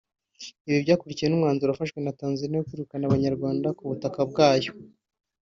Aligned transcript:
Ibi 0.67 0.79
byakurikiwe 0.85 1.27
n’umwanzuro 1.29 1.69
wafashwe 1.69 1.99
na 2.01 2.15
Tanzania 2.19 2.57
wo 2.57 2.65
kwirukana 2.67 3.03
Abanyarwanda 3.05 3.67
ku 3.77 3.83
butaka 3.89 4.19
bwayo 4.29 4.71